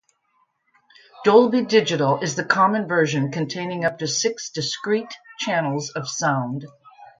[1.25, 6.65] Dolby Digital is the common version containing up to six discrete channels of sound.